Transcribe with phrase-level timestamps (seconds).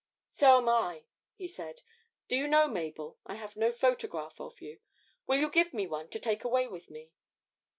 [0.25, 1.03] 'So am I,'
[1.35, 1.81] he said.
[2.27, 4.79] 'Do you know, Mabel, I have no photograph of you.
[5.27, 7.11] Will you give me one to take away with me?'